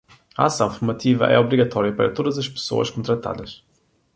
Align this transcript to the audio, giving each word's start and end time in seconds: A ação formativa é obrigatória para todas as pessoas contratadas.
A 0.35 0.45
ação 0.45 0.67
formativa 0.73 1.27
é 1.27 1.37
obrigatória 1.37 1.93
para 1.95 2.11
todas 2.11 2.35
as 2.39 2.49
pessoas 2.49 2.89
contratadas. 2.89 3.63